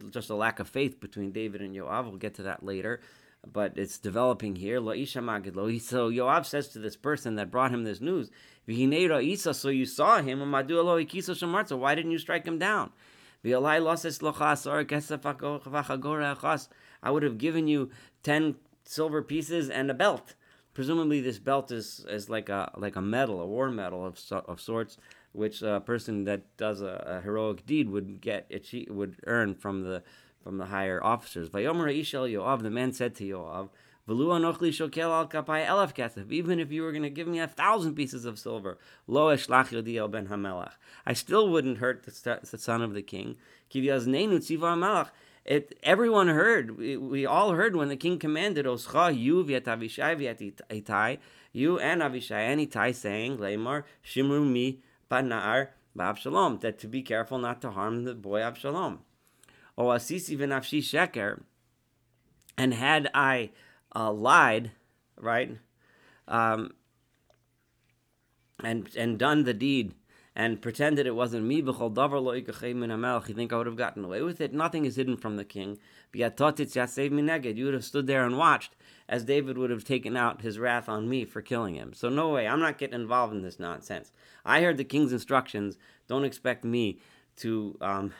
just 0.09 0.29
a 0.29 0.35
lack 0.35 0.59
of 0.59 0.67
faith 0.67 0.99
between 0.99 1.31
David 1.31 1.61
and 1.61 1.75
Yoav. 1.75 2.05
We'll 2.05 2.17
get 2.17 2.35
to 2.35 2.43
that 2.43 2.63
later 2.63 2.99
but 3.51 3.77
it's 3.77 3.97
developing 3.97 4.55
here. 4.55 4.77
So 4.77 6.09
Yoav 6.09 6.45
says 6.45 6.69
to 6.69 6.79
this 6.79 6.95
person 6.95 7.35
that 7.35 7.51
brought 7.51 7.71
him 7.71 7.83
this 7.83 7.99
news, 8.01 8.31
so 8.67 9.69
you 9.69 9.85
saw 9.85 10.21
him, 10.21 10.39
so 10.39 11.77
why 11.77 11.95
didn't 11.95 12.11
you 12.11 12.17
strike 12.17 12.45
him 12.45 12.57
down? 12.57 12.91
I 13.43 13.57
would 17.11 17.23
have 17.23 17.37
given 17.37 17.67
you 17.67 17.91
10 18.23 18.55
silver 18.85 19.21
pieces 19.21 19.69
and 19.69 19.91
a 19.91 19.93
belt. 19.93 20.35
Presumably, 20.73 21.19
this 21.21 21.39
belt 21.39 21.71
is, 21.71 22.05
is 22.09 22.29
like 22.29 22.49
a 22.49 22.69
like 22.75 22.97
a 22.97 23.01
medal, 23.01 23.39
a 23.39 23.45
war 23.45 23.69
medal 23.69 24.05
of, 24.05 24.19
of 24.45 24.59
sorts, 24.59 24.97
which 25.35 25.61
a 25.61 25.81
person 25.81 26.23
that 26.25 26.55
does 26.57 26.81
a, 26.81 27.03
a 27.05 27.21
heroic 27.21 27.65
deed 27.65 27.89
would 27.89 28.21
get, 28.21 28.51
would 28.89 29.17
earn 29.27 29.55
from 29.55 29.83
the 29.83 30.03
from 30.43 30.59
the 30.59 30.65
higher 30.65 31.03
officers. 31.03 31.49
Vayomer 31.49 31.91
Ishel 31.99 32.31
Yoav, 32.31 32.61
the 32.61 32.69
man 32.69 32.93
said 32.93 33.15
to 33.15 33.23
Yoav, 33.23 33.69
V'lu 34.07 34.27
anochli 34.27 34.69
shokel 34.69 35.09
al 35.09 35.27
kapai 35.27 35.65
elef 35.65 35.95
kesef. 35.95 36.31
Even 36.31 36.59
if 36.59 36.71
you 36.71 36.83
were 36.83 36.91
going 36.91 37.01
to 37.01 37.09
give 37.09 37.27
me 37.27 37.39
a 37.39 37.47
thousand 37.47 37.95
pieces 37.95 38.25
of 38.25 38.37
silver, 38.37 38.77
lo 39.07 39.35
eshlach 39.35 39.69
yodiel 39.69 40.09
ben 40.09 40.27
hamelach. 40.27 40.73
I 41.03 41.13
still 41.13 41.49
wouldn't 41.49 41.79
hurt 41.79 42.03
the, 42.03 42.39
the 42.51 42.57
son 42.59 42.83
of 42.83 42.93
the 42.93 43.01
king. 43.01 43.37
Kivyaz 43.71 44.05
neinu 44.05 44.37
tziva 44.37 44.75
hamelach. 44.75 45.09
It, 45.43 45.77
everyone 45.81 46.27
heard, 46.27 46.77
we, 46.77 46.97
we, 46.97 47.25
all 47.25 47.51
heard 47.51 47.75
when 47.75 47.87
the 47.87 47.95
king 47.95 48.17
commanded, 48.17 48.65
Oscha, 48.65 49.15
you, 49.15 49.43
Viet 49.43 49.65
Avishai, 49.65 50.17
Viet 50.17 50.59
Itai, 50.71 51.19
you 51.53 51.77
and 51.77 52.01
Avishai 52.01 52.31
and 52.31 52.61
Itai, 52.61 52.95
saying, 52.95 53.37
Shimru 53.37 54.43
mi, 54.43 54.79
Banar, 55.09 55.69
Absalom, 55.99 56.59
that 56.59 56.79
to 56.79 56.87
be 56.87 57.01
careful 57.01 57.37
not 57.37 57.61
to 57.61 57.71
harm 57.71 58.03
the 58.03 58.13
boy 58.13 58.41
Absalom 58.41 58.99
o 59.77 59.91
asisi 59.91 60.37
v'nafshi 60.37 60.79
sheker, 60.79 61.41
and 62.57 62.73
had 62.73 63.09
I 63.13 63.51
uh, 63.95 64.11
lied, 64.11 64.71
right, 65.17 65.57
um, 66.27 66.73
and 68.63 68.89
and 68.95 69.19
done 69.19 69.43
the 69.43 69.53
deed 69.53 69.93
and 70.35 70.61
pretended 70.61 71.07
it 71.07 71.15
wasn't 71.15 71.45
me, 71.45 71.61
you 71.61 73.33
think 73.33 73.53
I 73.53 73.57
would 73.57 73.67
have 73.67 73.77
gotten 73.77 74.03
away 74.03 74.21
with 74.21 74.41
it? 74.41 74.53
Nothing 74.53 74.85
is 74.85 74.97
hidden 74.97 75.15
from 75.15 75.37
the 75.37 75.45
king. 75.45 75.77
You 76.13 76.25
would 77.65 77.73
have 77.73 77.85
stood 77.85 78.07
there 78.07 78.25
and 78.25 78.37
watched 78.37 78.75
as 79.07 79.23
David 79.23 79.57
would 79.57 79.69
have 79.69 79.85
taken 79.85 80.17
out 80.17 80.41
his 80.41 80.59
wrath 80.59 80.89
on 80.89 81.07
me 81.07 81.23
for 81.25 81.41
killing 81.41 81.75
him. 81.75 81.93
So 81.93 82.09
no 82.09 82.29
way, 82.29 82.47
I'm 82.47 82.59
not 82.59 82.77
getting 82.77 82.99
involved 82.99 83.33
in 83.33 83.43
this 83.43 83.59
nonsense. 83.59 84.11
I 84.43 84.61
heard 84.61 84.77
the 84.77 84.83
king's 84.83 85.13
instructions. 85.13 85.77
Don't 86.07 86.25
expect 86.25 86.65
me 86.65 86.99
to 87.37 87.77
um, 87.81 88.13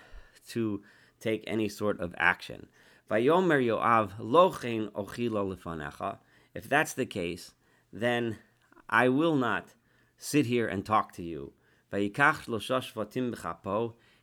to 0.50 0.84
take 1.20 1.44
any 1.48 1.68
sort 1.68 2.00
of 2.00 2.14
action. 2.18 2.68
If 6.54 6.70
that's 6.70 6.94
the 6.94 7.06
case, 7.06 7.54
then 7.92 8.38
I 8.90 9.10
will 9.10 9.36
not 9.36 9.74
sit 10.18 10.46
here 10.46 10.68
and 10.68 10.86
talk 10.86 11.12
to 11.14 11.24
you. 11.24 11.54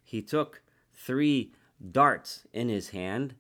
He 0.05 0.23
took 0.23 0.63
three 0.95 1.53
darts 1.91 2.47
in 2.53 2.69
his 2.69 2.91
hand. 2.91 3.35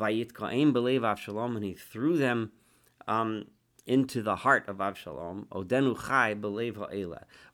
And 0.00 1.64
he 1.64 1.74
threw 1.74 2.16
them 2.16 2.52
um, 3.06 3.46
into 3.86 4.22
the 4.22 4.36
heart 4.36 4.68
of 4.68 4.76
Avshalom. 4.78 5.46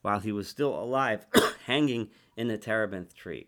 While 0.03 0.21
he 0.21 0.33
was 0.33 0.49
still 0.49 0.75
alive, 0.75 1.27
hanging 1.67 2.09
in 2.37 2.49
the 2.49 2.59
terebinth 2.59 3.15
tree. 3.15 3.47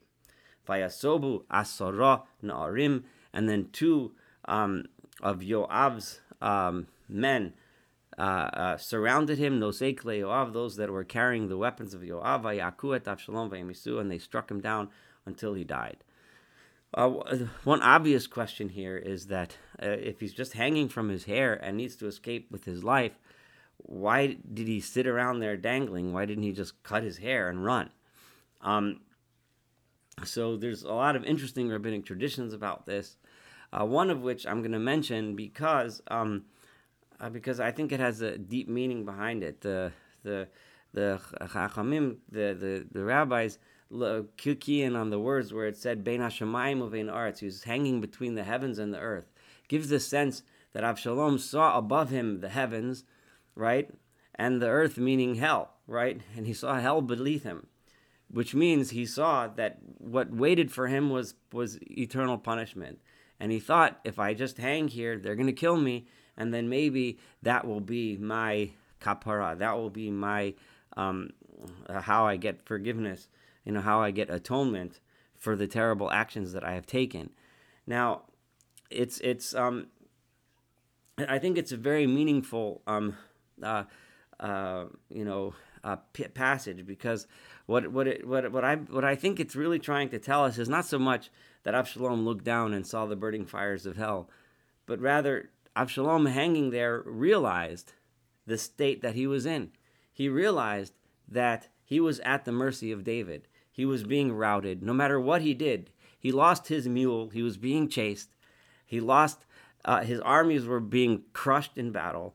Na'arim, 2.42 3.04
and 3.32 3.48
then 3.48 3.68
two 3.72 4.12
um, 4.46 4.84
of 5.22 5.40
Yoav's 5.40 6.20
um, 6.40 6.86
men 7.08 7.54
uh, 8.18 8.22
uh, 8.22 8.76
surrounded 8.76 9.38
him, 9.38 9.60
those 9.60 9.78
that 10.76 10.90
were 10.90 11.04
carrying 11.04 11.48
the 11.48 11.58
weapons 11.58 11.92
of 11.92 12.00
Yoav, 12.00 12.44
and 14.00 14.10
they 14.10 14.18
struck 14.18 14.50
him 14.50 14.60
down 14.60 14.88
until 15.26 15.54
he 15.54 15.64
died. 15.64 15.98
Uh, 16.94 17.10
one 17.64 17.82
obvious 17.82 18.26
question 18.26 18.70
here 18.70 18.96
is 18.96 19.26
that 19.26 19.58
uh, 19.82 19.86
if 19.86 20.20
he's 20.20 20.32
just 20.32 20.54
hanging 20.54 20.88
from 20.88 21.10
his 21.10 21.24
hair 21.24 21.52
and 21.54 21.76
needs 21.76 21.96
to 21.96 22.06
escape 22.06 22.50
with 22.50 22.64
his 22.64 22.82
life, 22.82 23.18
why 23.78 24.38
did 24.52 24.66
he 24.66 24.80
sit 24.80 25.06
around 25.06 25.40
there 25.40 25.56
dangling? 25.56 26.12
Why 26.12 26.24
didn't 26.24 26.44
he 26.44 26.52
just 26.52 26.82
cut 26.82 27.02
his 27.02 27.18
hair 27.18 27.48
and 27.48 27.64
run? 27.64 27.90
Um, 28.62 29.00
so 30.24 30.56
there's 30.56 30.82
a 30.82 30.92
lot 30.92 31.16
of 31.16 31.24
interesting 31.24 31.68
rabbinic 31.68 32.06
traditions 32.06 32.54
about 32.54 32.86
this. 32.86 33.16
Uh, 33.72 33.84
one 33.84 34.08
of 34.08 34.22
which 34.22 34.46
I'm 34.46 34.60
going 34.60 34.72
to 34.72 34.78
mention 34.78 35.36
because 35.36 36.00
um, 36.08 36.44
uh, 37.20 37.28
because 37.30 37.60
I 37.60 37.70
think 37.70 37.92
it 37.92 38.00
has 38.00 38.20
a 38.20 38.38
deep 38.38 38.68
meaning 38.68 39.04
behind 39.04 39.42
it. 39.42 39.60
The 39.60 39.92
the 40.22 40.48
the 40.92 41.20
chachamim, 41.40 42.16
the 42.30 42.56
the, 42.58 42.86
the 42.90 43.04
rabbis 43.04 43.58
key 44.36 44.82
in 44.82 44.96
on 44.96 45.10
the 45.10 45.20
words 45.20 45.52
where 45.52 45.66
it 45.66 45.76
said 45.76 46.04
"bein 46.04 46.20
hashemayim 46.20 46.78
uvein 46.78 47.12
arts." 47.12 47.42
Was 47.42 47.64
hanging 47.64 48.00
between 48.00 48.34
the 48.34 48.44
heavens 48.44 48.78
and 48.78 48.92
the 48.92 49.00
earth. 49.00 49.30
Gives 49.68 49.88
the 49.88 50.00
sense 50.00 50.42
that 50.72 50.84
Avshalom 50.84 51.40
saw 51.40 51.76
above 51.78 52.10
him 52.10 52.40
the 52.40 52.48
heavens, 52.48 53.04
right, 53.54 53.90
and 54.34 54.60
the 54.60 54.68
earth, 54.68 54.96
meaning 54.98 55.36
hell, 55.36 55.74
right, 55.86 56.20
and 56.36 56.46
he 56.46 56.52
saw 56.52 56.78
hell 56.78 57.00
beneath 57.00 57.42
him 57.42 57.66
which 58.30 58.54
means 58.54 58.90
he 58.90 59.06
saw 59.06 59.46
that 59.46 59.78
what 59.98 60.32
waited 60.32 60.72
for 60.72 60.88
him 60.88 61.10
was 61.10 61.34
was 61.52 61.78
eternal 61.82 62.38
punishment 62.38 62.98
and 63.38 63.52
he 63.52 63.60
thought 63.60 64.00
if 64.04 64.18
i 64.18 64.34
just 64.34 64.58
hang 64.58 64.88
here 64.88 65.18
they're 65.18 65.36
going 65.36 65.46
to 65.46 65.52
kill 65.52 65.76
me 65.76 66.06
and 66.36 66.52
then 66.52 66.68
maybe 66.68 67.18
that 67.42 67.66
will 67.66 67.80
be 67.80 68.16
my 68.16 68.70
kapara. 69.00 69.58
That 69.58 69.76
will 69.76 69.90
be 69.90 70.10
my 70.10 70.54
um, 70.96 71.30
how 71.88 72.26
i 72.26 72.36
get 72.36 72.62
forgiveness 72.64 73.28
you 73.64 73.72
know 73.72 73.80
how 73.80 74.00
i 74.00 74.10
get 74.10 74.30
atonement 74.30 75.00
for 75.34 75.56
the 75.56 75.66
terrible 75.66 76.10
actions 76.10 76.52
that 76.52 76.64
i 76.64 76.72
have 76.72 76.86
taken. 76.86 77.30
Now 77.86 78.22
it's 78.90 79.20
it's 79.20 79.54
um 79.54 79.88
I 81.18 81.38
think 81.38 81.56
it's 81.56 81.72
a 81.72 81.76
very 81.76 82.06
meaningful, 82.06 82.82
um, 82.86 83.16
uh, 83.62 83.84
uh, 84.38 84.84
you 85.08 85.24
know, 85.24 85.54
uh, 85.82 85.96
p- 86.12 86.28
passage 86.28 86.84
because 86.86 87.26
what 87.66 87.90
what 87.90 88.06
it, 88.06 88.26
what 88.26 88.50
what 88.52 88.64
I 88.64 88.76
what 88.76 89.04
I 89.04 89.14
think 89.14 89.40
it's 89.40 89.56
really 89.56 89.78
trying 89.78 90.10
to 90.10 90.18
tell 90.18 90.44
us 90.44 90.58
is 90.58 90.68
not 90.68 90.84
so 90.84 90.98
much 90.98 91.30
that 91.62 91.74
Absalom 91.74 92.24
looked 92.24 92.44
down 92.44 92.74
and 92.74 92.86
saw 92.86 93.06
the 93.06 93.16
burning 93.16 93.46
fires 93.46 93.86
of 93.86 93.96
hell, 93.96 94.28
but 94.84 95.00
rather 95.00 95.50
Absalom 95.76 96.26
hanging 96.26 96.70
there 96.70 97.02
realized 97.04 97.92
the 98.46 98.56
state 98.56 99.02
that 99.02 99.14
he 99.14 99.26
was 99.26 99.44
in. 99.44 99.70
He 100.10 100.28
realized 100.28 100.94
that 101.28 101.68
he 101.84 102.00
was 102.00 102.18
at 102.20 102.44
the 102.46 102.52
mercy 102.52 102.90
of 102.90 103.04
David. 103.04 103.46
He 103.70 103.84
was 103.84 104.02
being 104.02 104.32
routed. 104.32 104.82
No 104.82 104.94
matter 104.94 105.20
what 105.20 105.42
he 105.42 105.52
did, 105.52 105.90
he 106.18 106.32
lost 106.32 106.68
his 106.68 106.88
mule. 106.88 107.28
He 107.28 107.42
was 107.42 107.58
being 107.58 107.88
chased. 107.88 108.30
He 108.86 109.00
lost, 109.00 109.44
uh, 109.84 110.00
his 110.00 110.20
armies 110.20 110.64
were 110.64 110.80
being 110.80 111.24
crushed 111.34 111.76
in 111.76 111.92
battle. 111.92 112.34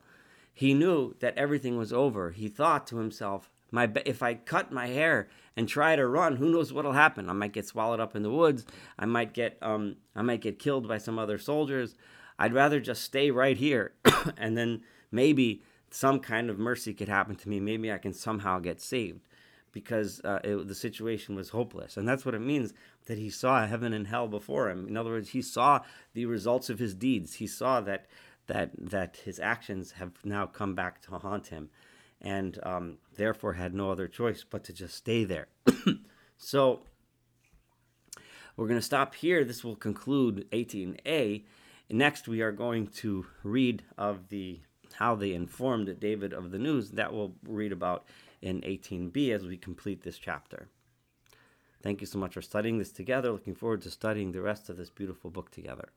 He 0.54 0.72
knew 0.72 1.16
that 1.18 1.36
everything 1.36 1.76
was 1.76 1.92
over. 1.92 2.30
He 2.30 2.48
thought 2.48 2.86
to 2.86 2.98
himself, 2.98 3.50
my, 3.72 3.90
if 4.04 4.22
I 4.22 4.34
cut 4.34 4.70
my 4.70 4.86
hair 4.86 5.28
and 5.56 5.66
try 5.66 5.96
to 5.96 6.06
run, 6.06 6.36
who 6.36 6.52
knows 6.52 6.72
what'll 6.72 6.92
happen? 6.92 7.28
I 7.28 7.32
might 7.32 7.52
get 7.52 7.66
swallowed 7.66 8.00
up 8.00 8.14
in 8.14 8.22
the 8.22 8.30
woods. 8.30 8.64
I 8.98 9.06
might 9.06 9.32
get, 9.32 9.58
um, 9.62 9.96
I 10.14 10.22
might 10.22 10.42
get 10.42 10.58
killed 10.58 10.86
by 10.86 10.98
some 10.98 11.18
other 11.18 11.38
soldiers. 11.38 11.96
I'd 12.38 12.54
rather 12.54 12.80
just 12.80 13.02
stay 13.02 13.30
right 13.30 13.56
here, 13.56 13.92
and 14.36 14.56
then 14.56 14.82
maybe 15.10 15.62
some 15.90 16.20
kind 16.20 16.50
of 16.50 16.58
mercy 16.58 16.94
could 16.94 17.08
happen 17.08 17.36
to 17.36 17.48
me. 17.48 17.60
Maybe 17.60 17.92
I 17.92 17.98
can 17.98 18.12
somehow 18.12 18.58
get 18.58 18.80
saved 18.80 19.20
because 19.72 20.20
uh, 20.24 20.38
it, 20.44 20.68
the 20.68 20.74
situation 20.74 21.34
was 21.34 21.50
hopeless. 21.50 21.96
And 21.96 22.06
that's 22.06 22.24
what 22.24 22.34
it 22.34 22.40
means 22.40 22.72
that 23.06 23.18
he 23.18 23.30
saw 23.30 23.66
heaven 23.66 23.92
and 23.92 24.06
hell 24.06 24.28
before 24.28 24.70
him. 24.70 24.86
In 24.86 24.96
other 24.96 25.10
words, 25.10 25.30
he 25.30 25.42
saw 25.42 25.80
the 26.14 26.26
results 26.26 26.70
of 26.70 26.78
his 26.78 26.94
deeds. 26.94 27.34
He 27.34 27.46
saw 27.46 27.80
that 27.80 28.06
that 28.48 28.70
that 28.76 29.18
his 29.24 29.38
actions 29.38 29.92
have 29.92 30.12
now 30.24 30.46
come 30.46 30.74
back 30.74 31.00
to 31.02 31.12
haunt 31.12 31.48
him, 31.48 31.70
and 32.20 32.58
um, 32.64 32.98
therefore 33.16 33.54
had 33.54 33.74
no 33.74 33.90
other 33.90 34.08
choice 34.08 34.44
but 34.48 34.64
to 34.64 34.72
just 34.72 34.94
stay 34.94 35.24
there. 35.24 35.48
so 36.36 36.80
we're 38.56 38.66
going 38.66 38.78
to 38.78 38.84
stop 38.84 39.14
here. 39.14 39.44
This 39.44 39.64
will 39.64 39.76
conclude 39.76 40.46
18a. 40.50 41.44
Next, 41.90 42.26
we 42.26 42.40
are 42.40 42.52
going 42.52 42.86
to 42.88 43.26
read 43.42 43.82
of 43.98 44.28
the 44.28 44.60
how 44.94 45.14
they 45.14 45.32
informed 45.32 45.98
David 46.00 46.32
of 46.32 46.50
the 46.50 46.58
news. 46.58 46.90
That 46.90 47.12
we'll 47.12 47.34
read 47.46 47.72
about 47.72 48.06
in 48.40 48.60
18b 48.62 49.30
as 49.30 49.44
we 49.44 49.56
complete 49.56 50.02
this 50.02 50.18
chapter. 50.18 50.68
Thank 51.82 52.00
you 52.00 52.06
so 52.06 52.18
much 52.18 52.34
for 52.34 52.42
studying 52.42 52.78
this 52.78 52.92
together. 52.92 53.32
Looking 53.32 53.54
forward 53.54 53.82
to 53.82 53.90
studying 53.90 54.32
the 54.32 54.40
rest 54.40 54.68
of 54.68 54.76
this 54.76 54.90
beautiful 54.90 55.30
book 55.30 55.50
together. 55.50 55.90